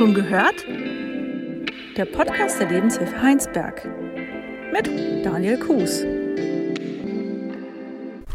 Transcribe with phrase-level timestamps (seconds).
[0.00, 0.64] Schon gehört?
[1.98, 3.86] Der Podcast der Lebenshilfe Heinsberg
[4.72, 4.86] mit
[5.22, 6.06] Daniel Kuhs.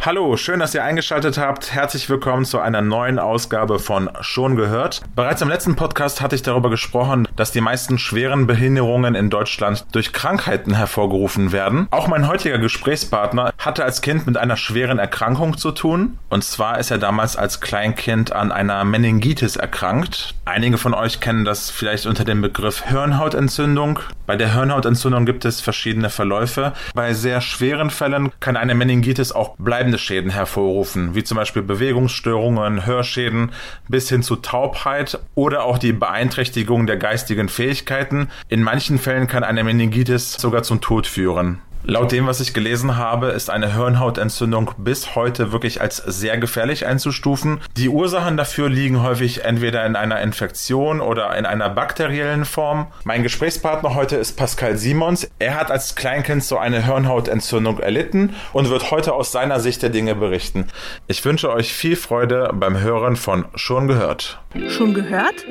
[0.06, 1.74] Hallo, schön, dass ihr eingeschaltet habt.
[1.74, 5.02] Herzlich willkommen zu einer neuen Ausgabe von Schon gehört.
[5.16, 9.84] Bereits im letzten Podcast hatte ich darüber gesprochen, dass die meisten schweren Behinderungen in Deutschland
[9.94, 11.88] durch Krankheiten hervorgerufen werden.
[11.90, 16.20] Auch mein heutiger Gesprächspartner hatte als Kind mit einer schweren Erkrankung zu tun.
[16.30, 20.36] Und zwar ist er damals als Kleinkind an einer Meningitis erkrankt.
[20.46, 23.98] Einige von euch kennen das vielleicht unter dem Begriff Hirnhautentzündung.
[24.28, 26.74] Bei der Hirnhautentzündung gibt es verschiedene Verläufe.
[26.94, 32.86] Bei sehr schweren Fällen kann eine Meningitis auch bleibende Schäden hervorrufen, wie zum Beispiel Bewegungsstörungen,
[32.86, 33.52] Hörschäden
[33.88, 38.30] bis hin zu Taubheit oder auch die Beeinträchtigung der geistigen Fähigkeiten.
[38.50, 41.60] In manchen Fällen kann eine Meningitis sogar zum Tod führen.
[41.88, 46.88] Laut dem, was ich gelesen habe, ist eine Hirnhautentzündung bis heute wirklich als sehr gefährlich
[46.88, 47.62] einzustufen.
[47.78, 52.88] Die Ursachen dafür liegen häufig entweder in einer Infektion oder in einer bakteriellen Form.
[53.04, 55.30] Mein Gesprächspartner heute ist Pascal Simons.
[55.38, 59.92] Er hat als Kleinkind so eine Hirnhautentzündung erlitten und wird heute aus seiner Sicht der
[59.92, 60.66] Dinge berichten.
[61.06, 64.40] Ich wünsche euch viel Freude beim Hören von Schon gehört.
[64.70, 65.46] Schon gehört?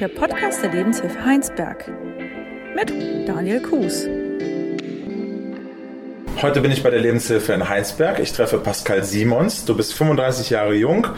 [0.00, 1.90] Der Podcast der Lebenshilfe Heinsberg
[2.76, 2.92] mit
[3.26, 4.06] Daniel Kuhs.
[6.40, 8.20] Heute bin ich bei der Lebenshilfe in Heinsberg.
[8.20, 9.64] Ich treffe Pascal Simons.
[9.64, 11.08] Du bist 35 Jahre jung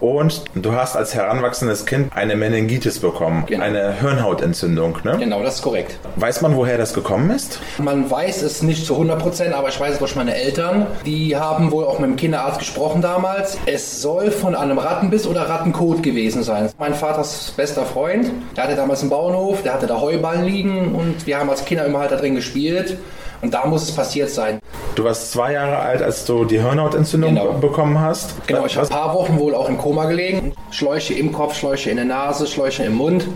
[0.00, 3.62] und du hast als heranwachsendes Kind eine Meningitis bekommen, Genau.
[3.62, 4.96] eine Hirnhautentzündung.
[5.04, 5.18] Ne?
[5.18, 5.98] Genau, das ist korrekt.
[6.16, 7.60] Weiß man, woher das gekommen ist?
[7.76, 10.86] Man weiß es nicht zu 100 Prozent, aber ich weiß es durch meine Eltern.
[11.04, 13.58] Die haben wohl auch mit dem Kinderarzt gesprochen damals.
[13.66, 16.70] Es soll von einem Rattenbiss oder Rattenkot gewesen sein.
[16.78, 21.26] Mein Vaters bester Freund, der hatte damals einen Bauernhof, der hatte da Heuballen liegen und
[21.26, 22.96] wir haben als Kinder immer halt da drin gespielt.
[23.42, 24.58] Und da muss es passiert sein.
[24.96, 27.52] Du warst zwei Jahre alt, als du die Hirnhautentzündung Genau.
[27.52, 28.34] be- bekommen hast.
[28.46, 30.52] Genau, ich habe ein paar Wochen wohl auch im Koma gelegen.
[30.70, 33.26] Schläuche im Kopf, Schläuche in der Nase, Schläuche im Mund.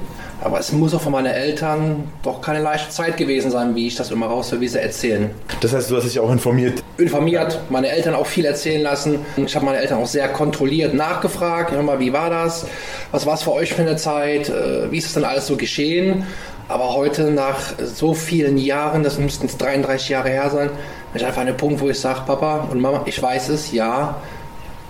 [0.43, 3.95] Aber es muss auch von meinen Eltern doch keine leichte Zeit gewesen sein, wie ich
[3.97, 5.31] das immer raushöre, wie sie erzählen.
[5.63, 6.83] Das heißt, du hast dich auch informiert.
[6.99, 9.21] informiert, meine Eltern auch viel erzählen lassen.
[9.37, 11.71] Ich habe meine Eltern auch sehr kontrolliert nachgefragt.
[11.73, 12.67] Hör mal, wie war das?
[13.11, 14.51] Was war es für euch für eine Zeit?
[14.51, 16.27] Äh, Wie ist es denn alles so geschehen?
[16.69, 20.71] Aber heute, nach so vielen Jahren, das müssten jetzt 33 Jahre her sein,
[21.13, 23.73] bin ich einfach an dem Punkt, wo ich sage, Papa und Mama, ich weiß es,
[23.73, 24.17] ja,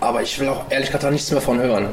[0.01, 1.89] aber ich will auch ehrlich gesagt nichts mehr von hören.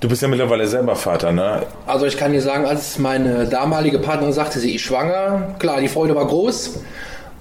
[0.00, 1.66] Du bist ja mittlerweile selber Vater, ne?
[1.86, 5.88] Also ich kann dir sagen, als meine damalige Partnerin sagte, sie ist schwanger, klar, die
[5.88, 6.80] Freude war groß.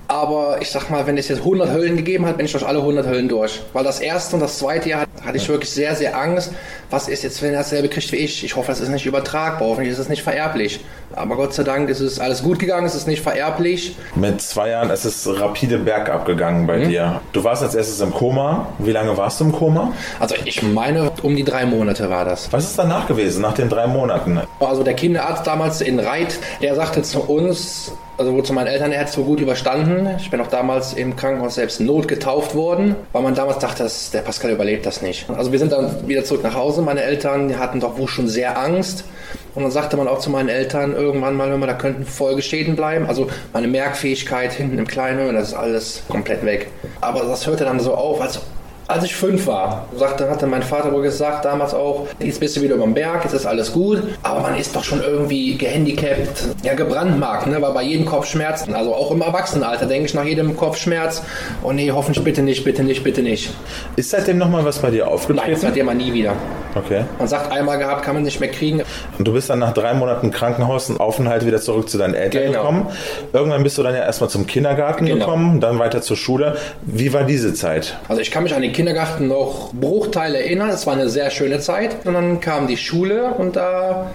[0.10, 2.80] Aber ich sag mal, wenn es jetzt 100 Höllen gegeben hat, bin ich durch alle
[2.80, 3.60] 100 Höllen durch.
[3.74, 6.54] Weil das erste und das zweite Jahr hatte ich wirklich sehr, sehr Angst.
[6.90, 8.46] Was ist jetzt, wenn er dasselbe kriegt wie ich?
[8.46, 9.68] Ich hoffe, das ist nicht übertragbar.
[9.68, 10.80] Hoffentlich ist es nicht vererblich.
[11.14, 12.86] Aber Gott sei Dank ist es alles gut gegangen.
[12.86, 13.98] Es ist nicht vererblich.
[14.16, 16.88] Mit zwei Jahren ist es rapide bergab gegangen bei Mhm.
[16.90, 17.22] dir.
[17.34, 18.68] Du warst als erstes im Koma.
[18.80, 19.92] Wie lange warst du im Koma?
[20.22, 22.48] Also ich meine, um die drei Monate war das.
[22.54, 24.40] Was ist danach gewesen, nach den drei Monaten?
[24.62, 28.92] Also der Kinderarzt damals in Reit, der sagte zu uns, also wohl zu meinen Eltern,
[28.92, 30.10] er so gut überstanden.
[30.20, 34.22] Ich bin auch damals im Krankenhaus selbst notgetauft worden, weil man damals dachte, dass der
[34.22, 35.30] Pascal überlebt das nicht.
[35.30, 36.82] Also wir sind dann wieder zurück nach Hause.
[36.82, 39.06] Meine Eltern hatten doch wohl schon sehr Angst.
[39.56, 42.76] Und dann sagte man auch zu meinen Eltern irgendwann mal, hör mal, da könnten Folgeschäden
[42.76, 43.06] bleiben.
[43.08, 46.68] Also meine Merkfähigkeit hinten im Kleinhirn, das ist alles komplett weg.
[47.02, 48.40] Aber das hörte dann so auf, als
[48.88, 52.62] als ich fünf war, sagte, hatte mein Vater wohl gesagt, damals auch, jetzt bist du
[52.62, 56.46] wieder über dem Berg, jetzt ist alles gut, aber man ist doch schon irgendwie gehandicapt,
[56.64, 60.56] ja gebrandmarkt, ne, weil bei jedem Kopfschmerz, also auch im Erwachsenenalter, denke ich nach jedem
[60.56, 61.22] Kopfschmerz,
[61.64, 63.52] oh nee, hoffentlich bitte nicht, bitte nicht, bitte nicht.
[63.96, 65.66] Ist seitdem nochmal was bei dir Nein, aufgetreten?
[65.68, 66.34] hat man nie wieder.
[66.76, 67.04] Okay.
[67.18, 68.84] Man sagt, einmal gehabt, kann man nicht mehr kriegen.
[69.18, 72.60] Und du bist dann nach drei Monaten Krankenhausaufenthalt wieder zurück zu deinen Eltern Genau.
[72.60, 72.88] gekommen.
[73.34, 75.26] Irgendwann bist du dann ja erstmal zum Kindergarten Genau.
[75.26, 76.56] gekommen, dann weiter zur Schule.
[76.84, 77.98] Wie war diese Zeit?
[78.08, 80.70] Also ich kann mich an den Kindergarten noch Bruchteile erinnern.
[80.70, 82.06] Es war eine sehr schöne Zeit.
[82.06, 84.12] Und dann kam die Schule und da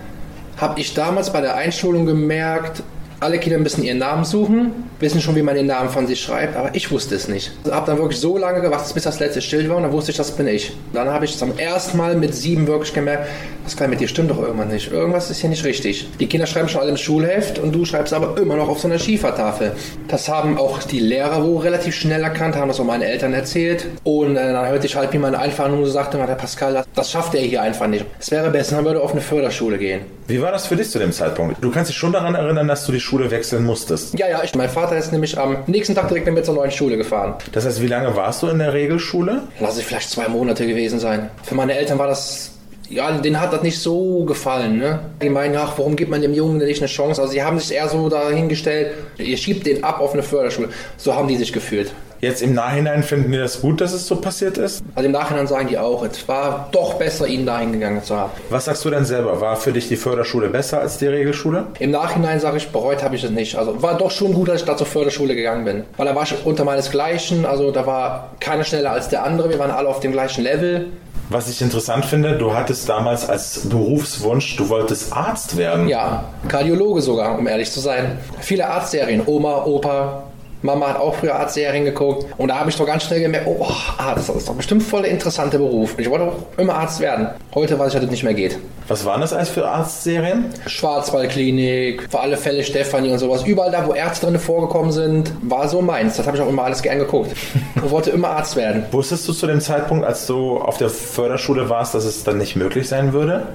[0.56, 2.84] habe ich damals bei der Einschulung gemerkt,
[3.22, 6.56] alle Kinder müssen ihren Namen suchen, wissen schon, wie man den Namen von sich schreibt,
[6.56, 7.52] aber ich wusste es nicht.
[7.64, 10.10] Ich habe dann wirklich so lange gewartet, bis das letzte Schild war und dann wusste
[10.10, 10.76] ich, das bin ich.
[10.92, 13.28] Dann habe ich zum ersten Mal mit sieben wirklich gemerkt,
[13.64, 14.90] das kann mit dir stimmt doch irgendwas nicht.
[14.90, 16.08] Irgendwas ist hier nicht richtig.
[16.18, 18.88] Die Kinder schreiben schon alle im Schulheft und du schreibst aber immer noch auf so
[18.88, 19.72] einer Schiefertafel.
[20.08, 23.86] Das haben auch die Lehrer wohl relativ schnell erkannt, haben das auch meine Eltern erzählt.
[24.02, 27.34] Und äh, dann hörte ich halt, wie meine einfach nur sagte, der Pascal, das schafft
[27.34, 28.04] er hier einfach nicht.
[28.18, 30.00] Es wäre besser, man würde auf eine Förderschule gehen.
[30.26, 31.62] Wie war das für dich zu dem Zeitpunkt?
[31.62, 34.19] Du kannst dich schon daran erinnern, dass du die Schule wechseln musstest.
[34.19, 36.97] Ja, ja, ich, mein Vater ist nämlich am nächsten Tag direkt mit zur neuen Schule
[36.97, 37.35] gefahren.
[37.53, 39.43] Das heißt, wie lange warst du in der Regelschule?
[39.61, 41.31] Lass es vielleicht zwei Monate gewesen sein.
[41.43, 42.53] Für meine Eltern war das,
[42.88, 45.00] ja, denen hat das nicht so gefallen, ne?
[45.23, 47.20] Die meinen, ach, warum gibt man dem Jungen nicht eine Chance?
[47.20, 50.69] Also, sie haben sich eher so dahingestellt, ihr schiebt den ab auf eine Förderschule.
[50.97, 51.93] So haben die sich gefühlt.
[52.24, 54.84] Jetzt im Nachhinein finden die das gut, dass es so passiert ist?
[54.94, 58.30] Also im Nachhinein sagen die auch, es war doch besser, ihn dahin gegangen zu haben.
[58.48, 59.40] Was sagst du denn selber?
[59.40, 61.66] War für dich die Förderschule besser als die Regelschule?
[61.80, 63.56] Im Nachhinein sage ich, bereut habe ich es nicht.
[63.56, 65.82] Also war doch schon gut, dass ich da zur Förderschule gegangen bin.
[65.96, 69.58] Weil da war ich unter meinesgleichen, also da war keiner schneller als der andere, wir
[69.58, 70.90] waren alle auf dem gleichen Level.
[71.28, 75.88] Was ich interessant finde, du hattest damals als Berufswunsch, du wolltest Arzt werden.
[75.88, 78.18] Ja, Kardiologe sogar, um ehrlich zu sein.
[78.40, 80.25] Viele Arztserien, Oma, Opa,
[80.62, 83.67] Mama hat auch früher Arztserien geguckt und da habe ich doch ganz schnell gemerkt, oh,
[83.99, 85.99] Arzt, das ist doch bestimmt voll der interessante Beruf.
[85.99, 87.29] Ich wollte auch immer Arzt werden.
[87.55, 88.59] Heute weiß ich, dass das nicht mehr geht.
[88.88, 90.47] Was waren das alles für Arztserien?
[90.67, 93.44] Schwarzwaldklinik, für alle Fälle Stefanie und sowas.
[93.44, 96.17] Überall da, wo Ärzte drin vorgekommen sind, war so meins.
[96.17, 97.32] Das habe ich auch immer alles gern geguckt.
[97.76, 98.85] Ich wollte immer Arzt werden.
[98.93, 102.56] Wusstest du zu dem Zeitpunkt, als du auf der Förderschule warst, dass es dann nicht
[102.56, 103.47] möglich sein würde?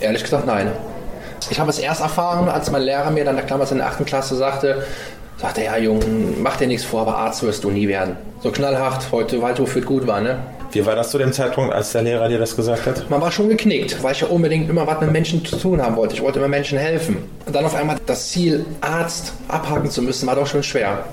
[0.00, 0.70] Ehrlich gesagt, nein.
[1.50, 4.04] Ich habe es erst erfahren, als mein Lehrer mir dann damals in der 8.
[4.06, 4.84] Klasse sagte,
[5.38, 6.04] sagte, ja Junge,
[6.38, 8.16] mach dir nichts vor, aber Arzt wirst du nie werden.
[8.42, 10.38] So knallhart, heute Waldhof wird gut war, ne?
[10.72, 13.08] Wie war das zu dem Zeitpunkt, als der Lehrer dir das gesagt hat?
[13.08, 15.96] Man war schon geknickt, weil ich ja unbedingt immer was mit Menschen zu tun haben
[15.96, 16.14] wollte.
[16.14, 17.16] Ich wollte immer Menschen helfen.
[17.46, 21.04] Und dann auf einmal das Ziel, Arzt abhaken zu müssen, war doch schon schwer.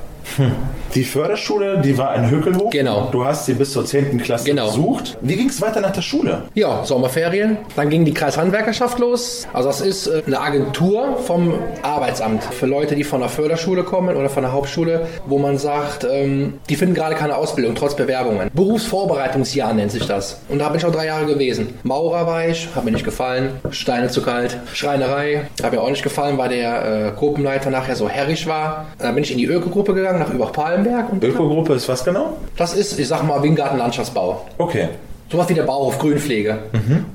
[0.95, 2.69] Die Förderschule, die war in Höckelhof.
[2.71, 3.09] Genau.
[3.11, 4.19] Du hast sie bis zur 10.
[4.19, 4.67] Klasse Genau.
[4.67, 5.17] besucht.
[5.21, 6.43] Wie ging es weiter nach der Schule?
[6.53, 7.57] Ja, Sommerferien.
[7.75, 9.47] Dann ging die Kreishandwerkerschaft los.
[9.53, 14.15] Also das ist äh, eine Agentur vom Arbeitsamt für Leute, die von der Förderschule kommen
[14.15, 18.49] oder von der Hauptschule, wo man sagt, ähm, die finden gerade keine Ausbildung, trotz Bewerbungen.
[18.53, 20.39] Berufsvorbereitungsjahr nennt sich das.
[20.49, 21.77] Und da bin ich auch drei Jahre gewesen.
[21.83, 23.51] Maurer war ich, hat mir nicht gefallen.
[23.71, 24.57] Steine zu kalt.
[24.73, 28.85] Schreinerei, hat mir auch nicht gefallen, weil der äh, Gruppenleiter nachher so herrisch war.
[28.99, 31.11] Dann bin ich in die Ökogruppe gegangen, nach Übach-Palenberg.
[31.11, 32.37] Und Ökogruppe ist was genau?
[32.57, 34.45] das ist, ich sag mal, Wingarten Landschaftsbau.
[34.57, 34.89] Okay.
[35.33, 36.59] Sowas wie der Bauhof, Grünpflege.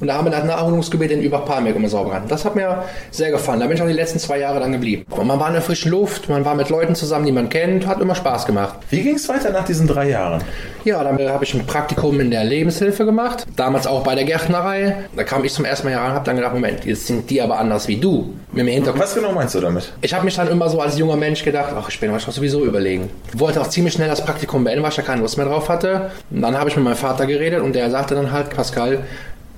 [0.01, 2.27] Und da haben wir das Naherholungsgebiet in Übach-Palmberg immer sauber gehalten.
[2.29, 2.83] Das hat mir
[3.13, 3.61] sehr gefallen.
[3.61, 5.07] Da bin ich auch die letzten zwei Jahre dann geblieben.
[5.09, 7.87] Und man war in der frischen Luft, man war mit Leuten zusammen, die man kennt,
[7.87, 8.75] hat immer Spaß gemacht.
[8.91, 10.43] Wie ging es weiter nach diesen drei Jahren?
[10.85, 13.47] Ja, dann habe ich ein Praktikum in der Lebenshilfe gemacht.
[13.55, 14.97] Damals auch bei der Gärtnerei.
[15.15, 17.41] Da kam ich zum ersten Mal heran und habe dann gedacht, Moment, jetzt sind die
[17.41, 18.35] aber anders wie du.
[18.51, 19.05] Mit dem Hintergrund.
[19.05, 19.93] Was genau meinst du damit?
[20.01, 22.65] Ich habe mich dann immer so als junger Mensch gedacht, ach, ich bin wahrscheinlich sowieso
[22.65, 23.11] überlegen.
[23.37, 26.11] Wollte auch ziemlich schnell das Praktikum beenden, weil ich da keine Lust mehr drauf hatte.
[26.31, 29.05] Und dann habe ich mit meinem Vater geredet und der sagte dann halt, Pascal,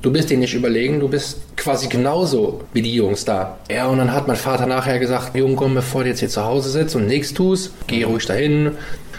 [0.03, 3.59] du bist dir nicht überlegen, du bist quasi genauso wie die Jungs da.
[3.71, 6.45] Ja, und dann hat mein Vater nachher gesagt, Junge, komm, bevor du jetzt hier zu
[6.45, 8.67] Hause sitzt und nichts tust, geh ruhig dahin.
[8.67, 8.77] Und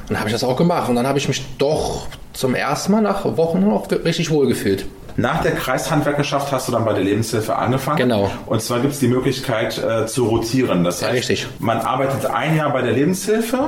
[0.10, 0.90] dann habe ich das auch gemacht.
[0.90, 4.86] Und dann habe ich mich doch zum ersten Mal nach Wochen auch richtig wohl gefühlt.
[5.18, 7.98] Nach der Kreishandwerkerschaft hast du dann bei der Lebenshilfe angefangen.
[7.98, 8.32] Genau.
[8.46, 10.84] Und zwar gibt es die Möglichkeit äh, zu rotieren.
[10.84, 11.48] Das heißt, richtig.
[11.60, 13.60] man arbeitet ein Jahr bei der Lebenshilfe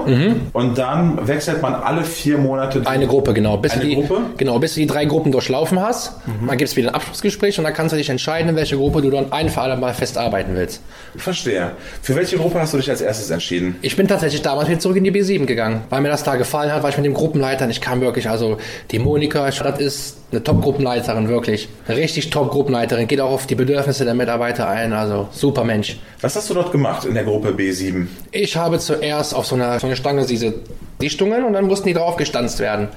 [0.54, 3.58] und dann wechselt man alle vier Monate die Eine Gruppe, genau.
[3.58, 4.22] Bis Eine die, Gruppe?
[4.38, 6.14] Genau, bis du die drei Gruppen durchlaufen hast.
[6.48, 9.02] Dann gibt es wieder ein Abschlussgespräch und dann kannst du dich entscheiden, in welche Gruppe
[9.02, 10.82] du dann ein für alle Mal fest arbeiten willst.
[11.16, 11.72] Verstehe.
[12.02, 13.76] Für welche Gruppe hast du dich als erstes entschieden?
[13.82, 16.72] Ich bin tatsächlich damals wieder zurück in die B7 gegangen, weil mir das da gefallen
[16.72, 18.58] hat, weil ich mit dem Gruppenleiter, ich kam wirklich, also
[18.92, 21.70] die Monika, das ist eine Top-Gruppenleiterin, wirklich.
[21.90, 25.98] Richtig Top-Gruppenleiterin, geht auch auf die Bedürfnisse der Mitarbeiter ein, also super Mensch.
[26.22, 28.08] Was hast du dort gemacht in der Gruppe B7?
[28.32, 30.54] Ich habe zuerst auf so einer, so einer Stange diese
[31.02, 32.88] Dichtungen und dann mussten die drauf gestanzt werden.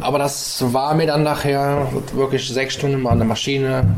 [0.00, 3.94] Aber das war mir dann nachher wirklich sechs Stunden mal an der Maschine.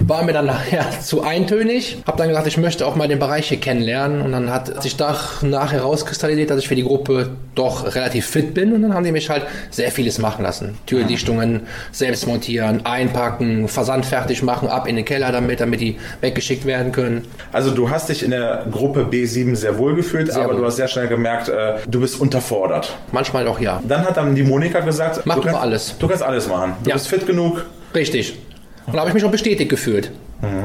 [0.00, 1.98] War mir dann nachher zu eintönig.
[2.06, 4.22] Hab dann gesagt, ich möchte auch mal den Bereich hier kennenlernen.
[4.22, 8.72] Und dann hat sich nachher rauskristallisiert, dass ich für die Gruppe doch relativ fit bin.
[8.72, 10.76] Und dann haben die mich halt sehr vieles machen lassen.
[10.86, 11.62] Türdichtungen,
[11.92, 16.92] selbst montieren, einpacken, Versand fertig machen, ab in den Keller damit, damit die weggeschickt werden
[16.92, 17.26] können.
[17.52, 20.60] Also du hast dich in der Gruppe B7 sehr wohl gefühlt, Sehr aber wohl.
[20.60, 22.94] du hast sehr schnell gemerkt, äh, du bist unterfordert.
[23.12, 23.80] Manchmal auch ja.
[23.86, 25.94] Dann hat dann die Monika gesagt, Mach du kannst, alles.
[25.98, 26.72] Du kannst alles machen.
[26.82, 26.96] Du Ja.
[26.96, 27.64] bist fit genug.
[27.94, 28.36] Richtig.
[28.86, 30.10] Und da habe ich mich auch bestätigt gefühlt.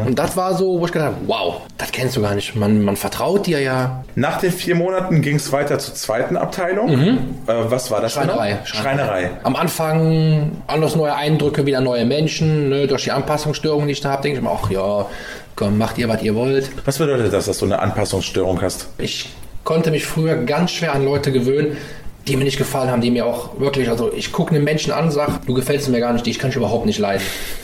[0.05, 2.55] Und das war so, wo ich gedacht habe, wow, das kennst du gar nicht.
[2.55, 4.03] Man, man vertraut dir ja.
[4.15, 6.89] Nach den vier Monaten ging es weiter zur zweiten Abteilung.
[6.89, 8.15] Äh, was war das?
[8.15, 8.21] Mhm.
[8.21, 8.49] Schreinerei.
[8.49, 8.65] genau?
[8.65, 9.29] Schreinerei.
[9.43, 12.69] Am Anfang anders neue Eindrücke, wieder neue Menschen.
[12.69, 12.87] Ne?
[12.87, 15.05] Durch die Anpassungsstörungen, die ich da habe, denke ich mir, ach ja,
[15.55, 16.69] komm, macht ihr, was ihr wollt.
[16.85, 18.89] Was bedeutet das, dass du eine Anpassungsstörung hast?
[18.97, 19.29] Ich
[19.63, 21.77] konnte mich früher ganz schwer an Leute gewöhnen,
[22.29, 25.11] die mir nicht gefallen haben, die mir auch wirklich, also ich gucke einen Menschen an,
[25.11, 27.23] sag, du gefällst mir gar nicht, ich kann dich überhaupt nicht leiden.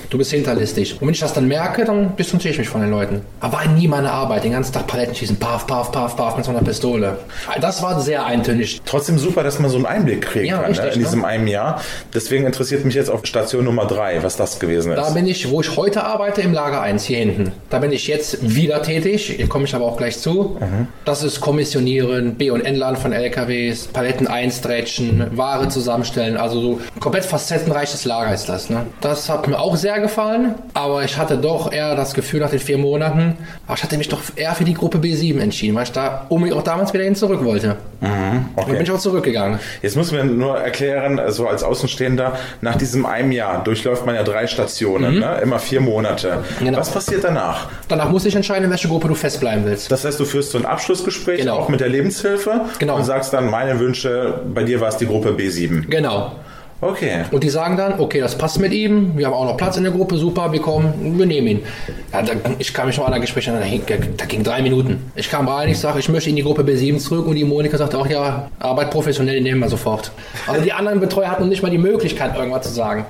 [0.09, 0.93] Du bist hinterlistig.
[1.01, 3.21] Und wenn ich das dann merke, dann distanziere ich mich von den Leuten.
[3.39, 6.45] Aber war nie meine Arbeit, den ganzen Tag Paletten schießen, paf, paf, paf, paf mit
[6.45, 7.17] so einer Pistole.
[7.59, 8.81] Das war sehr eintönig.
[8.85, 11.05] Trotzdem super, dass man so einen Einblick kriegen Ja, kann richtig, ne, in ne?
[11.05, 11.81] diesem einem Jahr.
[12.13, 14.97] Deswegen interessiert mich jetzt auf Station Nummer drei, was das gewesen ist.
[14.97, 17.51] Da bin ich, wo ich heute arbeite, im Lager 1 hier hinten.
[17.69, 20.57] Da bin ich jetzt wieder tätig, hier komme ich aber auch gleich zu.
[21.05, 26.37] Das ist Kommissionieren, B- und Entladen von LKWs, Paletten einstretchen, Ware zusammenstellen.
[26.37, 28.69] Also so ein komplett facettenreiches Lager ist das.
[28.69, 28.85] Ne?
[29.01, 32.59] Das hat mir auch sehr gefallen, aber ich hatte doch eher das Gefühl nach den
[32.59, 33.37] vier Monaten,
[33.73, 36.63] ich hatte mich doch eher für die Gruppe B7 entschieden, weil ich da unbedingt auch
[36.63, 37.77] damals wieder hin zurück wollte.
[38.05, 38.69] Mhm, okay.
[38.69, 39.59] Und bin ich auch zurückgegangen.
[39.81, 44.23] Jetzt muss man nur erklären, so als Außenstehender, nach diesem einem Jahr durchläuft man ja
[44.23, 45.19] drei Stationen, mhm.
[45.21, 45.39] ne?
[45.41, 46.43] immer vier Monate.
[46.59, 46.77] Genau.
[46.77, 47.67] Was passiert danach?
[47.87, 49.91] Danach muss ich entscheiden, in welche Gruppe du festbleiben willst.
[49.91, 51.57] Das heißt, du führst so ein Abschlussgespräch genau.
[51.57, 52.95] auch mit der Lebenshilfe genau.
[52.95, 55.87] und sagst dann, meine Wünsche, bei dir war es die Gruppe B7.
[55.87, 56.33] Genau.
[56.81, 57.23] Okay.
[57.31, 59.83] Und die sagen dann, okay, das passt mit ihm, wir haben auch noch Platz in
[59.83, 61.63] der Gruppe, super, wir kommen, wir nehmen ihn.
[62.11, 65.09] Ja, da, ich kam mich noch an der Gespräch an, da, ging drei Minuten.
[65.15, 67.77] Ich kam rein, ich sage, ich möchte in die Gruppe B7 zurück und die Monika
[67.77, 70.11] sagt auch, ja, Arbeit professionell, die nehmen wir sofort.
[70.47, 73.05] Also die anderen Betreuer hatten nicht mal die Möglichkeit, irgendwas zu sagen.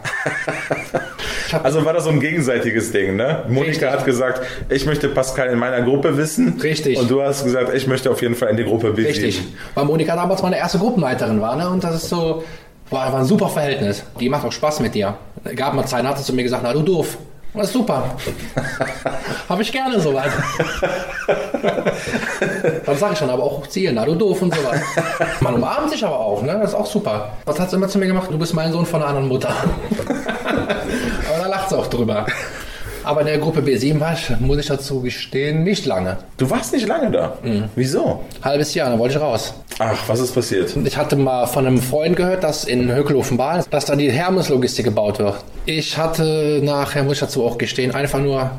[1.64, 3.46] also war das so ein gegenseitiges Ding, ne?
[3.48, 3.92] Monika Richtig.
[3.92, 6.60] hat gesagt, ich möchte Pascal in meiner Gruppe wissen.
[6.62, 7.00] Richtig.
[7.00, 9.08] Und du hast gesagt, ich möchte auf jeden Fall in die Gruppe B7.
[9.08, 9.42] Richtig.
[9.74, 11.68] Weil Monika damals meine erste Gruppenleiterin war, ne?
[11.70, 12.44] Und das ist so,
[12.90, 14.04] war einfach ein super Verhältnis.
[14.20, 15.16] Die macht auch Spaß mit dir.
[15.56, 17.18] Gab mal Zeit, hat sie zu mir gesagt, na du doof.
[17.54, 18.16] Das ist super.
[19.50, 20.32] Habe ich gerne soweit.
[22.86, 24.82] Dann sage ich schon, aber auch Ziel, na du doof und so weiter.
[25.40, 26.60] Man umarmt sich aber auch, ne?
[26.62, 27.30] Das ist auch super.
[27.46, 28.30] Was hat sie immer zu mir gemacht?
[28.30, 29.50] Du bist mein Sohn von einer anderen Mutter.
[30.46, 32.26] aber da lacht sie auch drüber.
[33.06, 36.18] Aber in der Gruppe B7 war ich, muss ich dazu gestehen, nicht lange.
[36.38, 37.38] Du warst nicht lange da?
[37.44, 37.66] Mhm.
[37.76, 38.24] Wieso?
[38.42, 39.54] Halbes Jahr, dann wollte ich raus.
[39.80, 40.76] Ach, was ist passiert?
[40.84, 45.20] Ich hatte mal von einem Freund gehört, dass in Hökelhofen-Bahn, dass da die Hermes-Logistik gebaut
[45.20, 45.36] wird.
[45.66, 48.52] Ich hatte nachher, muss ich dazu auch gestehen, einfach nur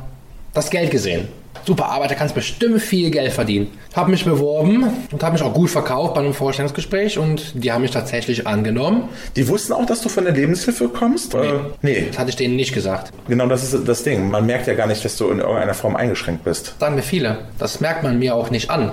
[0.55, 1.29] das Geld gesehen
[1.65, 3.69] super Arbeiter, kannst bestimmt viel Geld verdienen.
[3.95, 7.83] Habe mich beworben und habe mich auch gut verkauft bei einem Vorstellungsgespräch und die haben
[7.83, 9.09] mich tatsächlich angenommen.
[9.37, 11.35] Die wussten auch, dass du von der Lebenshilfe kommst?
[11.35, 12.07] Nee, nee.
[12.09, 13.13] das hatte ich denen nicht gesagt.
[13.29, 14.31] Genau, das ist das Ding.
[14.31, 16.75] Man merkt ja gar nicht, dass du in irgendeiner Form eingeschränkt bist.
[16.79, 17.39] Sagen mir viele.
[17.59, 18.93] Das merkt man mir auch nicht an.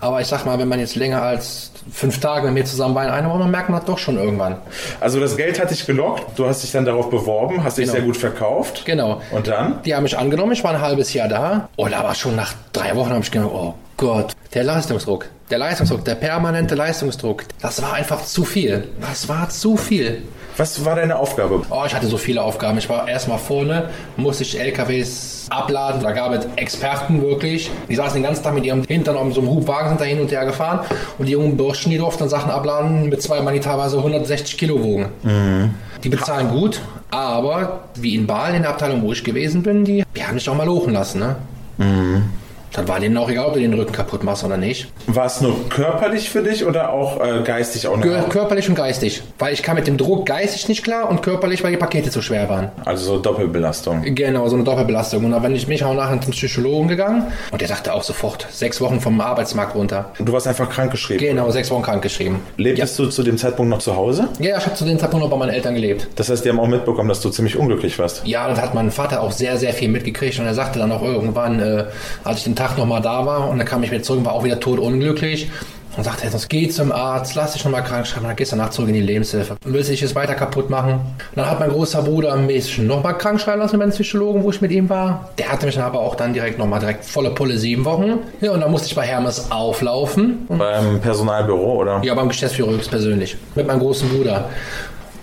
[0.00, 3.04] Aber ich sag mal, wenn man jetzt länger als fünf Tage mit mir zusammen war
[3.04, 4.56] in einer Woche, merkt man doch schon irgendwann.
[5.00, 7.96] Also das Geld hat dich gelockt, du hast dich dann darauf beworben, hast dich genau.
[7.96, 8.84] sehr gut verkauft.
[8.84, 9.20] Genau.
[9.30, 9.82] Und dann?
[9.82, 11.68] Die haben mich angenommen, ich war ein halbes Jahr da.
[11.76, 15.28] Und aber schon nach drei Wochen habe ich gedacht, oh Gott, der Leistungsdruck.
[15.52, 18.88] Der Leistungsdruck, der permanente Leistungsdruck, das war einfach zu viel.
[19.02, 20.22] Das war zu viel.
[20.56, 21.60] Was war deine Aufgabe?
[21.68, 22.78] Oh, ich hatte so viele Aufgaben.
[22.78, 26.02] Ich war erstmal vorne, musste ich LKWs abladen.
[26.02, 27.70] Da gab es Experten wirklich.
[27.86, 30.20] Die saßen den ganzen Tag mit ihrem Hintern auf so einem Hubwagen, sind da hin
[30.20, 30.86] und her gefahren.
[31.18, 34.82] Und die jungen Burschen, die durften Sachen abladen mit zwei Mann, die teilweise 160 Kilo
[34.82, 35.08] wogen.
[35.22, 35.74] Mhm.
[36.02, 36.80] Die bezahlen gut,
[37.10, 40.48] aber wie in Baal in der Abteilung, wo ich gewesen bin, die, die haben mich
[40.48, 41.18] auch mal lochen lassen.
[41.18, 41.36] Ne?
[41.76, 42.41] Mhm.
[42.72, 44.88] Dann war denen auch egal, ob du den Rücken kaputt machst oder nicht.
[45.06, 48.28] War es nur körperlich für dich oder auch äh, geistig auch noch?
[48.28, 49.22] Körperlich und geistig.
[49.38, 52.22] Weil ich kam mit dem Druck geistig nicht klar und körperlich, weil die Pakete zu
[52.22, 52.70] schwer waren.
[52.84, 54.02] Also so Doppelbelastung.
[54.14, 55.24] Genau, so eine Doppelbelastung.
[55.24, 58.46] Und dann bin ich mich auch nachher zum Psychologen gegangen und der sagte auch sofort,
[58.50, 60.10] sechs Wochen vom Arbeitsmarkt runter.
[60.18, 61.26] Und du warst einfach krankgeschrieben?
[61.26, 62.40] Genau, sechs Wochen krankgeschrieben.
[62.56, 63.04] Lebtest ja.
[63.04, 64.28] du zu dem Zeitpunkt noch zu Hause?
[64.38, 66.08] Ja, ich habe zu dem Zeitpunkt noch bei meinen Eltern gelebt.
[66.16, 68.22] Das heißt, die haben auch mitbekommen, dass du ziemlich unglücklich warst?
[68.24, 71.02] Ja, das hat mein Vater auch sehr, sehr viel mitgekriegt und er sagte dann auch
[71.02, 71.84] irgendwann, äh,
[72.24, 74.34] als ich den Tag nochmal da war, und dann kam ich wieder zurück und war
[74.34, 75.50] auch wieder totunglücklich.
[75.94, 78.70] Und sagte, jetzt geh zum Arzt, lass dich nochmal krank schreiben, dann gehst du danach
[78.70, 79.56] zurück in die Lebenshilfe.
[79.62, 80.92] Willst du dich jetzt weiter kaputt machen?
[80.94, 84.50] Und dann hat mein großer Bruder mich nochmal krank schreiben lassen mit meinem Psychologen, wo
[84.50, 85.28] ich mit ihm war.
[85.36, 88.20] Der hatte mich dann aber auch dann direkt nochmal direkt volle Pulle sieben Wochen.
[88.40, 90.46] Ja, und dann musste ich bei Hermes auflaufen.
[90.48, 92.00] Beim Personalbüro, oder?
[92.02, 93.36] Ja, beim Geschäftsführer höchstpersönlich.
[93.54, 94.48] Mit meinem großen Bruder.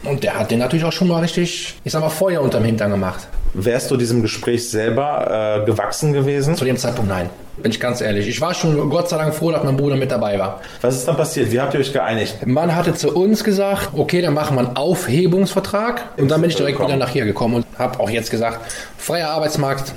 [0.03, 2.91] Und der hat den natürlich auch schon mal richtig, ich sag mal, Feuer unterm Hintern
[2.91, 3.27] gemacht.
[3.53, 6.55] Wärst du diesem Gespräch selber äh, gewachsen gewesen?
[6.55, 7.29] Zu dem Zeitpunkt nein.
[7.57, 8.27] Bin ich ganz ehrlich.
[8.27, 10.61] Ich war schon Gott sei Dank froh, dass mein Bruder mit dabei war.
[10.81, 11.51] Was ist dann passiert?
[11.51, 12.45] Wie habt ihr euch geeinigt?
[12.45, 16.03] Man hatte zu uns gesagt, okay, dann machen wir einen Aufhebungsvertrag.
[16.17, 18.59] Und dann bin ich direkt wieder nach hier gekommen und habe auch jetzt gesagt,
[18.97, 19.93] freier Arbeitsmarkt,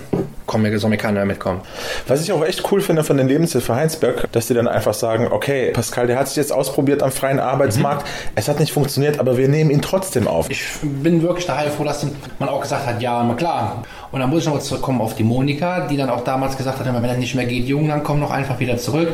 [0.53, 1.63] komm, mir soll mir keiner mitkommen.
[2.07, 5.29] Was ich auch echt cool finde von den Lebenshilfe Heinsberg, dass die dann einfach sagen,
[5.31, 8.33] okay, Pascal, der hat sich jetzt ausprobiert am freien Arbeitsmarkt, mhm.
[8.35, 10.51] es hat nicht funktioniert, aber wir nehmen ihn trotzdem auf.
[10.51, 12.07] Ich bin wirklich daher froh, dass
[12.39, 13.83] man auch gesagt hat, ja, na klar.
[14.11, 16.79] Und dann muss ich noch mal zurückkommen auf die Monika, die dann auch damals gesagt
[16.79, 19.09] hat, wenn er nicht mehr geht, Jungen, dann komm noch einfach wieder zurück.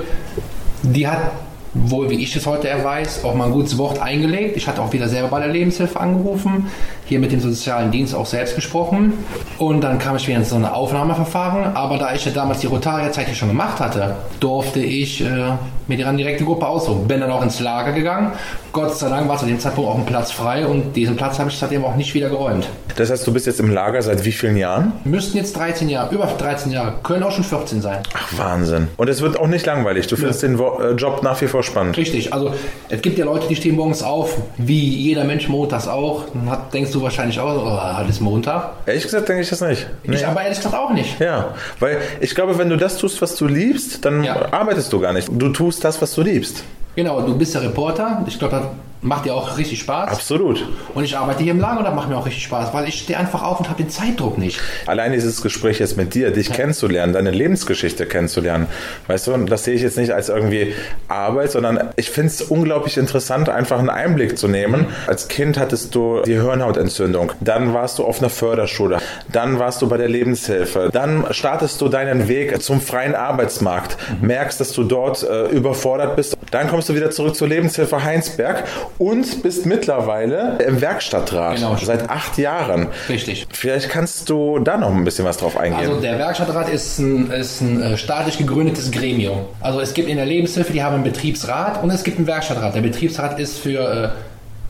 [0.83, 1.30] Die hat
[1.75, 4.57] wohl, wie ich es heute erweise, auch mal ein gutes Wort eingelegt.
[4.57, 6.68] Ich hatte auch wieder selber bei der Lebenshilfe angerufen,
[7.09, 9.15] hier mit dem sozialen Dienst auch selbst gesprochen.
[9.59, 11.75] Und dann kam ich wieder in so ein Aufnahmeverfahren.
[11.75, 15.53] Aber da ich ja damals die Rotaria-Zeit schon gemacht hatte, durfte ich äh,
[15.87, 17.09] mir dann direkt die Gruppe aussuchen.
[17.09, 18.33] Bin dann auch ins Lager gegangen.
[18.73, 21.50] Gott sei Dank war zu dem Zeitpunkt auch ein Platz frei und diesen Platz habe
[21.50, 22.69] ich seitdem auch nicht wieder geräumt.
[22.97, 24.93] Das heißt, du bist jetzt im Lager seit wie vielen Jahren?
[25.05, 27.99] Müssten jetzt 13 Jahre, über 13 Jahre, können auch schon 14 sein.
[28.12, 28.88] Ach, Wahnsinn.
[28.97, 30.07] Und es wird auch nicht langweilig.
[30.09, 30.49] Du findest ja.
[30.49, 31.97] den äh, Job nach wie vor spannend.
[31.97, 32.33] Richtig.
[32.33, 32.53] Also,
[32.88, 36.25] es gibt ja Leute, die stehen morgens auf, wie jeder Mensch montags auch.
[36.35, 38.71] Dann hat, denkst du wahrscheinlich auch, oh, heute ist Montag.
[38.87, 39.87] Ehrlich gesagt denke ich das nicht.
[40.05, 40.17] Nee.
[40.17, 41.19] Ich aber ehrlich gesagt auch nicht.
[41.21, 44.52] Ja, weil ich glaube, wenn du das tust, was du liebst, dann ja.
[44.52, 45.28] arbeitest du gar nicht.
[45.31, 46.64] Du tust das, was du liebst.
[46.97, 48.25] Genau, du bist der Reporter.
[48.26, 50.11] Ich glaube, macht dir auch richtig Spaß.
[50.11, 50.67] Absolut.
[50.95, 53.00] Und ich arbeite hier im Lager und das macht mir auch richtig Spaß, weil ich
[53.00, 54.61] stehe einfach auf und habe den Zeitdruck nicht.
[54.87, 58.67] Allein dieses Gespräch jetzt mit dir, dich kennenzulernen, deine Lebensgeschichte kennenzulernen,
[59.07, 60.75] weißt du, und das sehe ich jetzt nicht als irgendwie
[61.09, 64.87] Arbeit, sondern ich finde es unglaublich interessant, einfach einen Einblick zu nehmen.
[65.07, 68.99] Als Kind hattest du die Hirnhautentzündung, dann warst du auf einer Förderschule,
[69.31, 74.61] dann warst du bei der Lebenshilfe, dann startest du deinen Weg zum freien Arbeitsmarkt, merkst,
[74.61, 78.64] dass du dort äh, überfordert bist, dann kommst du wieder zurück zur Lebenshilfe Heinsberg
[78.99, 81.76] und bist mittlerweile im Werkstattrat Genau.
[81.76, 82.88] seit acht Jahren.
[83.09, 83.47] Richtig.
[83.52, 85.88] Vielleicht kannst du da noch ein bisschen was drauf eingehen.
[85.88, 89.40] Also der Werkstattrat ist ein, ist ein äh, staatlich gegründetes Gremium.
[89.61, 92.75] Also es gibt in der Lebenshilfe, die haben einen Betriebsrat und es gibt einen Werkstattrat.
[92.75, 94.09] Der Betriebsrat ist für äh,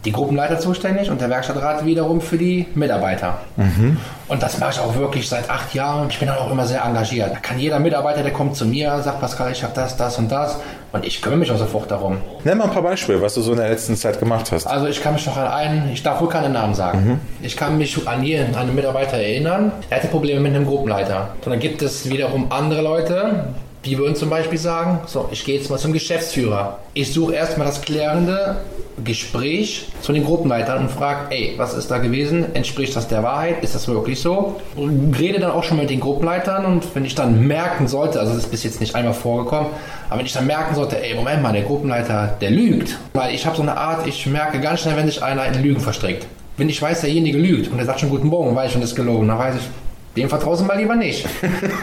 [0.04, 3.40] die Gruppenleiter zuständig und der Werkstattrat wiederum für die Mitarbeiter.
[4.28, 6.08] Und das mache ich auch wirklich seit acht Jahren.
[6.10, 7.32] Ich bin auch immer sehr engagiert.
[7.32, 10.30] Da kann jeder Mitarbeiter, der kommt zu mir, sagt Pascal, ich habe das, das und
[10.30, 10.58] das
[10.92, 12.18] und ich kümmere mich auch sofort darum.
[12.44, 14.66] Nenn mal ein paar Beispiele, was du so in der letzten Zeit gemacht hast.
[14.66, 17.20] Also ich kann mich noch an einen, ich darf wohl keine Namen sagen.
[17.42, 21.30] Ich kann mich an jeden, an einen Mitarbeiter erinnern, er hatte Probleme mit einem Gruppenleiter.
[21.44, 23.54] Und dann gibt es wiederum andere Leute,
[23.88, 26.78] die würden zum Beispiel sagen, so, ich gehe jetzt mal zum Geschäftsführer.
[26.94, 28.56] Ich suche erstmal das klärende
[29.04, 32.54] Gespräch zu den Gruppenleitern und frage, ey, was ist da gewesen?
[32.54, 33.62] Entspricht das der Wahrheit?
[33.62, 34.60] Ist das wirklich so?
[34.76, 38.34] Und rede dann auch schon mit den Gruppenleitern und wenn ich dann merken sollte, also
[38.34, 39.70] das ist bis jetzt nicht einmal vorgekommen,
[40.08, 42.98] aber wenn ich dann merken sollte, ey, Moment mal, der Gruppenleiter, der lügt.
[43.14, 45.80] Weil ich habe so eine Art, ich merke ganz schnell, wenn sich einer in Lügen
[45.80, 46.26] verstrickt.
[46.56, 48.90] Wenn ich weiß, derjenige lügt und er sagt schon guten Morgen, weiß ich schon, das
[48.90, 49.62] ist gelogen, dann weiß ich,
[50.18, 51.26] dem vertraust du mal lieber nicht.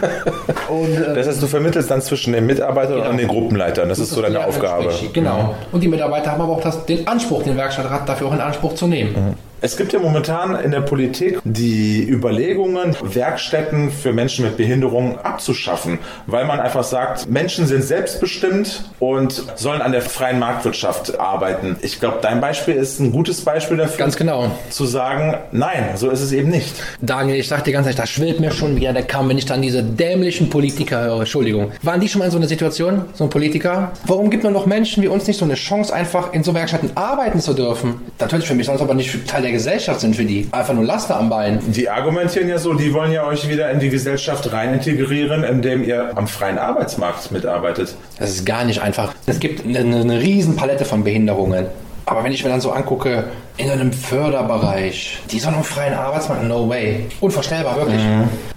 [0.68, 3.10] und, äh, Das heißt, du vermittelst dann zwischen den Mitarbeitern Genau.
[3.10, 3.88] und den Gruppenleitern.
[3.88, 4.90] Das ist so deine Aufgabe.
[5.12, 5.54] Genau.
[5.72, 8.74] Und die Mitarbeiter haben aber auch das, den Anspruch, den Werkstattrat dafür auch in Anspruch
[8.74, 9.34] zu nehmen.
[9.62, 15.98] Es gibt ja momentan in der Politik die Überlegungen, Werkstätten für Menschen mit Behinderungen abzuschaffen,
[16.26, 21.76] weil man einfach sagt, Menschen sind selbstbestimmt und sollen an der freien Marktwirtschaft arbeiten.
[21.80, 24.50] Ich glaube, dein Beispiel ist ein gutes Beispiel dafür, Ganz genau.
[24.68, 26.74] zu sagen, nein, so ist es eben nicht.
[27.00, 29.46] Daniel, ich sag dir ganz ehrlich, das schwillt mir schon wieder der Kamm, wenn ich
[29.46, 31.20] dann diese dämlichen Politiker höre.
[31.20, 31.72] Entschuldigung.
[31.82, 33.92] Waren die schon mal in so einer Situation, so ein Politiker?
[34.04, 36.90] Warum gibt man noch Menschen wie uns nicht so eine Chance, einfach in so Werkstätten
[36.94, 38.02] arbeiten zu dürfen?
[38.20, 40.48] Natürlich für mich, sonst aber nicht Teil der Gesellschaft sind für die.
[40.52, 41.60] Einfach nur Laster am Bein.
[41.66, 45.82] Die argumentieren ja so, die wollen ja euch wieder in die Gesellschaft rein integrieren, indem
[45.82, 47.94] ihr am freien Arbeitsmarkt mitarbeitet.
[48.18, 49.14] Das ist gar nicht einfach.
[49.26, 51.66] Es gibt eine, eine riesen Palette von Behinderungen.
[52.04, 53.24] Aber wenn ich mir dann so angucke,
[53.56, 57.06] in einem Förderbereich, die sollen am freien Arbeitsmarkt, no way.
[57.20, 58.02] Unvorstellbar, wirklich.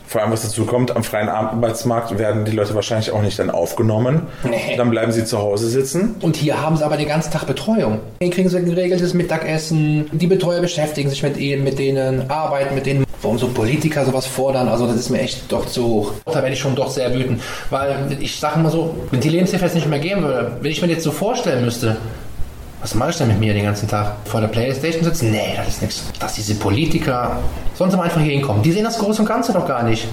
[0.09, 3.51] Vor allem, was dazu kommt, am freien Arbeitsmarkt werden die Leute wahrscheinlich auch nicht dann
[3.51, 4.23] aufgenommen.
[4.43, 4.75] Nee.
[4.75, 6.15] Dann bleiben sie zu Hause sitzen.
[6.23, 7.99] Und hier haben sie aber den ganzen Tag Betreuung.
[8.19, 10.09] Hier kriegen sie ein geregeltes Mittagessen.
[10.11, 13.05] Die Betreuer beschäftigen sich mit ihnen, mit denen, arbeiten mit denen.
[13.21, 16.13] Warum so Politiker sowas fordern, also das ist mir echt doch zu hoch.
[16.25, 17.43] Da werde ich schon doch sehr wütend.
[17.69, 20.81] Weil ich sage mal so, wenn die Lebenshilfe jetzt nicht mehr geben würde, wenn ich
[20.81, 21.97] mir jetzt so vorstellen müsste,
[22.81, 24.15] was mache ich denn mit mir den ganzen Tag?
[24.25, 25.31] Vor der Playstation sitzen?
[25.31, 26.03] Nee, das ist nichts.
[26.19, 27.37] Dass diese Politiker
[27.75, 28.63] sonst mal einfach hier hinkommen.
[28.63, 30.07] Die sehen das Große und Ganze doch gar nicht.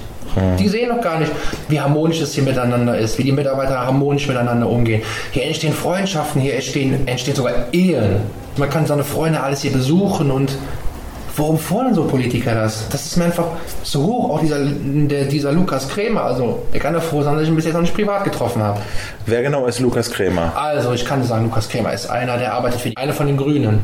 [0.59, 1.31] Die sehen doch gar nicht,
[1.67, 5.01] wie harmonisch es hier miteinander ist, wie die Mitarbeiter harmonisch miteinander umgehen.
[5.31, 8.17] Hier entstehen Freundschaften, hier entstehen, entstehen sogar Ehen.
[8.57, 10.57] Man kann seine Freunde alles hier besuchen und
[11.37, 12.89] Warum fordern so Politiker das?
[12.89, 13.45] Das ist mir einfach
[13.83, 14.29] so hoch.
[14.31, 16.23] Auch dieser, der, dieser Lukas Krämer.
[16.23, 18.61] Also, ich kann ja froh sein, dass ich ihn bis jetzt noch nicht privat getroffen
[18.63, 18.79] habe.
[19.27, 20.51] Wer genau ist Lukas Krämer?
[20.57, 23.37] Also, ich kann sagen, Lukas Krämer ist einer, der arbeitet für die, eine von den
[23.37, 23.79] Grünen.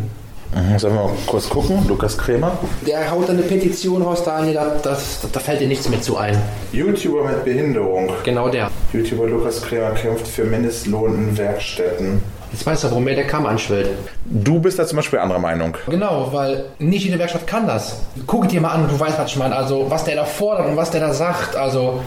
[0.55, 1.85] Mhm, Sollen wir mal kurz gucken?
[1.87, 2.57] Lukas Krämer.
[2.87, 6.17] Der haut dann eine Petition raus, Daniel, da, das, da fällt dir nichts mehr zu
[6.17, 6.37] ein.
[6.71, 8.11] YouTuber mit Behinderung.
[8.23, 8.69] Genau der.
[8.93, 12.21] YouTuber Lukas Krämer kämpft für Mindestlohn in Werkstätten.
[12.53, 13.89] Jetzt weißt du, warum mir der Kamm anschwillt.
[14.25, 15.75] Du bist da zum Beispiel anderer Meinung.
[15.87, 17.97] Genau, weil nicht jede Werkstatt kann das.
[18.27, 19.55] Guck dir mal an, du weißt, was ich meine.
[19.55, 21.55] Also, was der da fordert und was der da sagt.
[21.55, 22.01] Also,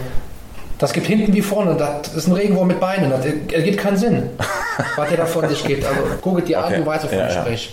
[0.77, 1.75] das gibt hinten wie vorne.
[1.75, 3.09] Das ist ein Regenwurm mit Beinen.
[3.11, 4.29] Das ergibt keinen Sinn,
[4.95, 5.85] was der da von sich gibt.
[5.85, 6.75] Also, guck dir Okay.
[6.75, 7.41] an, du weißt, wovon Ja, ich ja.
[7.41, 7.69] spreche.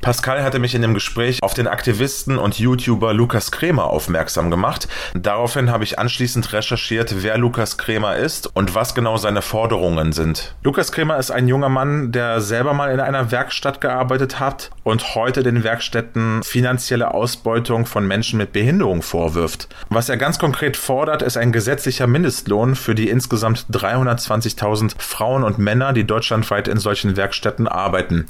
[0.00, 4.88] Pascal hatte mich in dem Gespräch auf den Aktivisten und YouTuber Lukas Krämer aufmerksam gemacht.
[5.12, 10.54] Daraufhin habe ich anschließend recherchiert, wer Lukas Krämer ist und was genau seine Forderungen sind.
[10.62, 15.14] Lukas Krämer ist ein junger Mann, der selber mal in einer Werkstatt gearbeitet hat und
[15.14, 19.68] heute den Werkstätten finanzielle Ausbeutung von Menschen mit Behinderung vorwirft.
[19.90, 25.58] Was er ganz konkret fordert, ist ein gesetzlicher Mindestlohn für die insgesamt 320.000 Frauen und
[25.58, 28.24] Männer, die deutschlandweit in solchen Werkstätten arbeiten.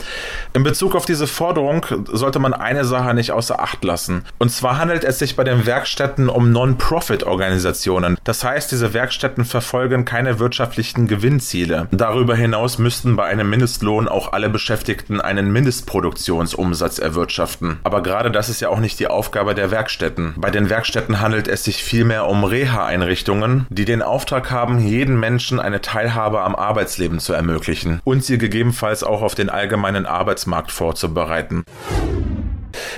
[0.52, 4.24] In Bezug auf diese Forderung Förderung sollte man eine Sache nicht außer Acht lassen.
[4.38, 8.16] Und zwar handelt es sich bei den Werkstätten um Non-Profit-Organisationen.
[8.24, 11.88] Das heißt, diese Werkstätten verfolgen keine wirtschaftlichen Gewinnziele.
[11.90, 17.78] Darüber hinaus müssten bei einem Mindestlohn auch alle Beschäftigten einen Mindestproduktionsumsatz erwirtschaften.
[17.82, 20.34] Aber gerade das ist ja auch nicht die Aufgabe der Werkstätten.
[20.38, 25.60] Bei den Werkstätten handelt es sich vielmehr um Reha-Einrichtungen, die den Auftrag haben, jeden Menschen
[25.60, 31.49] eine Teilhabe am Arbeitsleben zu ermöglichen und sie gegebenenfalls auch auf den allgemeinen Arbeitsmarkt vorzubereiten.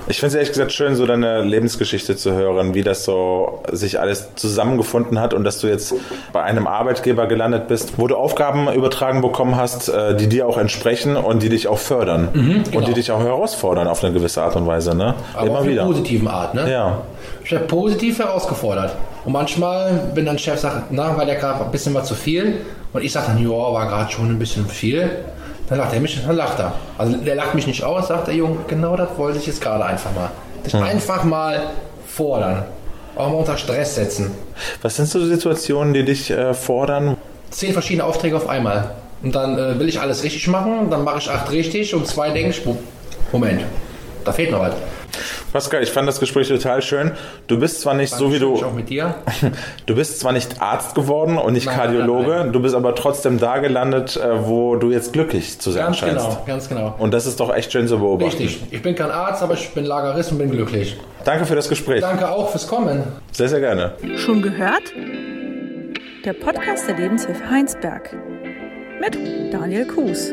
[0.09, 4.01] Ich finde es ehrlich gesagt schön, so deine Lebensgeschichte zu hören, wie das so sich
[4.01, 5.95] alles zusammengefunden hat und dass du jetzt
[6.33, 10.59] bei einem Arbeitgeber gelandet bist, wo du Aufgaben übertragen bekommen hast, äh, die dir auch
[10.59, 12.57] entsprechen und die dich auch fördern mhm, genau.
[12.57, 12.95] und die genau.
[12.95, 15.15] dich auch herausfordern auf eine gewisse Art und Weise, ne?
[15.35, 15.85] Aber Immer auf wieder.
[15.85, 16.71] positiven Art, ne?
[16.71, 17.03] Ja.
[17.45, 18.95] Ich werde positiv herausgefordert.
[19.25, 22.57] Und manchmal, wenn dann Chef sagt, na, war der gerade ein bisschen was zu viel
[22.93, 25.11] und ich sage dann, ja, war gerade schon ein bisschen viel
[25.69, 26.73] dann lacht er mich, dann lacht er.
[26.99, 29.85] Also der lacht mich nicht aus, sagt der Junge, genau das wollte ich jetzt gerade
[29.85, 30.31] einfach mal.
[30.65, 30.83] Das hm.
[30.83, 31.71] einfach mal
[32.07, 32.65] fordern.
[33.17, 34.31] Auch mal unter Stress setzen.
[34.81, 37.17] Was sind so Situationen, die dich äh, fordern?
[37.51, 38.93] Zehn verschiedene Aufträge auf einmal.
[39.23, 42.31] Und dann äh, will ich alles richtig machen, dann mache ich acht richtig und zwei
[42.31, 42.63] denke ich,
[43.31, 43.63] Moment,
[44.25, 44.75] da fehlt noch was.
[45.53, 47.13] Pascal, ich fand das Gespräch total schön.
[47.47, 48.55] Du bist zwar nicht so wie du.
[48.55, 49.15] Auch mit dir.
[49.87, 52.53] Du bist zwar nicht Arzt geworden und nicht nein, Kardiologe, nein, nein.
[52.53, 56.17] du bist aber trotzdem da gelandet, äh, wo du jetzt glücklich zu sein ganz scheinst.
[56.17, 56.95] Ganz genau, ganz genau.
[56.99, 58.43] Und das ist doch echt schön zu beobachten.
[58.43, 58.63] Richtig.
[58.71, 60.97] Ich bin kein Arzt, aber ich bin Lagerist und bin glücklich.
[61.25, 62.01] Danke für das Gespräch.
[62.01, 63.03] Danke auch fürs Kommen.
[63.33, 63.93] Sehr, sehr gerne.
[64.17, 64.93] Schon gehört?
[66.25, 68.17] Der Podcast der Lebenshilfe Heinsberg
[69.01, 69.19] mit
[69.53, 70.33] Daniel Kuhs.